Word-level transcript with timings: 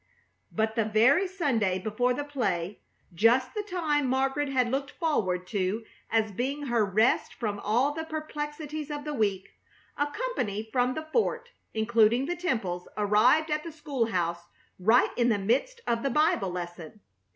But 0.51 0.73
the 0.73 0.85
very 0.85 1.27
Sunday 1.27 1.77
before 1.77 2.15
the 2.15 2.23
play, 2.23 2.81
just 3.13 3.53
the 3.53 3.61
time 3.61 4.07
Margaret 4.07 4.49
had 4.49 4.71
looked 4.71 4.89
forward 4.89 5.45
to 5.49 5.85
as 6.09 6.31
being 6.31 6.65
her 6.65 6.83
rest 6.83 7.35
from 7.35 7.59
all 7.59 7.93
the 7.93 8.03
perplexities 8.03 8.89
of 8.89 9.03
the 9.03 9.13
week, 9.13 9.59
a 9.95 10.07
company 10.07 10.67
from 10.73 10.95
the 10.95 11.05
fort, 11.13 11.49
including 11.75 12.25
the 12.25 12.35
Temples, 12.35 12.87
arrived 12.97 13.51
at 13.51 13.63
the 13.63 13.71
school 13.71 14.07
house 14.07 14.47
right 14.79 15.15
in 15.19 15.29
the 15.29 15.37
midst 15.37 15.81
of 15.85 16.01
the 16.01 16.09
Bible 16.09 16.49
lesson. 16.49 17.01